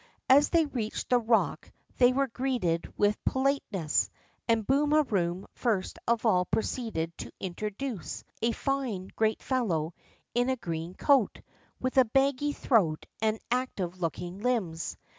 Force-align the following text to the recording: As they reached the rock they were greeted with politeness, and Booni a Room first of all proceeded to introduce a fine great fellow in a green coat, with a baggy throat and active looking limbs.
As 0.27 0.49
they 0.49 0.65
reached 0.65 1.11
the 1.11 1.19
rock 1.19 1.71
they 1.99 2.11
were 2.11 2.25
greeted 2.25 2.91
with 2.97 3.23
politeness, 3.23 4.09
and 4.47 4.65
Booni 4.65 4.97
a 4.97 5.03
Room 5.03 5.45
first 5.53 5.99
of 6.07 6.25
all 6.25 6.45
proceeded 6.45 7.15
to 7.19 7.31
introduce 7.39 8.23
a 8.41 8.51
fine 8.51 9.11
great 9.15 9.43
fellow 9.43 9.93
in 10.33 10.49
a 10.49 10.55
green 10.55 10.95
coat, 10.95 11.39
with 11.79 11.97
a 11.99 12.05
baggy 12.05 12.51
throat 12.51 13.05
and 13.21 13.37
active 13.51 14.01
looking 14.01 14.39
limbs. 14.39 14.97